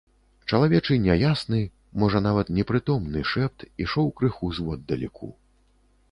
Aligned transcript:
Чалавечы 0.51 0.95
няясны, 1.01 1.59
можа 2.03 2.21
нават 2.27 2.47
непрытомны, 2.59 3.21
шэпт 3.33 3.65
ішоў 3.85 4.09
крыху 4.21 4.49
зводдалеку. 4.61 5.29